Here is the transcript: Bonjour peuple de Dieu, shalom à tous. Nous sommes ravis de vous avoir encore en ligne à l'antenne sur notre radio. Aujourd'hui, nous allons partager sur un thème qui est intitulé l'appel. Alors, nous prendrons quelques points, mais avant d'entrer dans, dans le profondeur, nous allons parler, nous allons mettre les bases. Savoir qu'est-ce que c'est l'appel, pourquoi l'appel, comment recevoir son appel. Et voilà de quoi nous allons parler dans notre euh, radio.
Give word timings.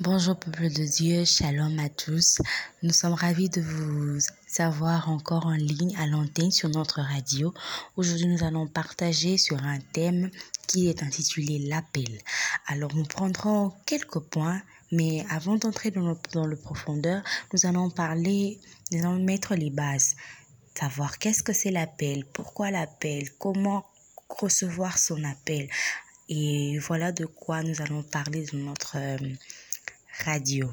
Bonjour 0.00 0.36
peuple 0.36 0.70
de 0.70 0.82
Dieu, 0.82 1.24
shalom 1.24 1.78
à 1.78 1.88
tous. 1.88 2.38
Nous 2.82 2.92
sommes 2.92 3.12
ravis 3.12 3.48
de 3.48 3.60
vous 3.60 4.18
avoir 4.58 5.08
encore 5.08 5.46
en 5.46 5.54
ligne 5.54 5.94
à 5.96 6.08
l'antenne 6.08 6.50
sur 6.50 6.68
notre 6.68 7.00
radio. 7.00 7.54
Aujourd'hui, 7.96 8.26
nous 8.26 8.42
allons 8.42 8.66
partager 8.66 9.38
sur 9.38 9.62
un 9.62 9.78
thème 9.92 10.32
qui 10.66 10.88
est 10.88 11.04
intitulé 11.04 11.60
l'appel. 11.60 12.18
Alors, 12.66 12.92
nous 12.96 13.04
prendrons 13.04 13.72
quelques 13.86 14.18
points, 14.18 14.60
mais 14.90 15.24
avant 15.30 15.54
d'entrer 15.54 15.92
dans, 15.92 16.18
dans 16.32 16.46
le 16.46 16.56
profondeur, 16.56 17.22
nous 17.52 17.64
allons 17.64 17.88
parler, 17.88 18.58
nous 18.90 18.98
allons 18.98 19.22
mettre 19.22 19.54
les 19.54 19.70
bases. 19.70 20.16
Savoir 20.76 21.20
qu'est-ce 21.20 21.44
que 21.44 21.52
c'est 21.52 21.70
l'appel, 21.70 22.24
pourquoi 22.32 22.72
l'appel, 22.72 23.30
comment 23.38 23.86
recevoir 24.28 24.98
son 24.98 25.22
appel. 25.22 25.68
Et 26.28 26.78
voilà 26.80 27.12
de 27.12 27.26
quoi 27.26 27.62
nous 27.62 27.80
allons 27.80 28.02
parler 28.02 28.44
dans 28.52 28.58
notre 28.58 28.96
euh, 28.96 29.18
radio. 30.26 30.70